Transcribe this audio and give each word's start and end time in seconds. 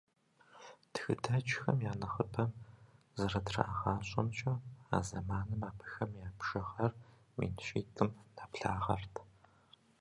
Тхыдэджхэм 0.93 1.77
я 1.91 1.93
нэхъыбэм 1.99 2.51
зэрытрагъащӏэмкӏэ, 3.17 4.53
а 4.95 4.97
зэманым 5.07 5.61
абыхэм 5.69 6.11
я 6.27 6.29
бжыгъэр 6.37 6.91
мин 7.37 7.53
щитӏым 7.65 8.09
нэблагъэрт. 8.35 9.13